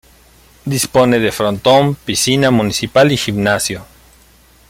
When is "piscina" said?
1.93-2.49